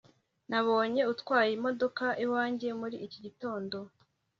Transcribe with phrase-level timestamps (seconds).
[0.49, 3.77] nabonye utwaye imodoka iwanjye muri iki gitondo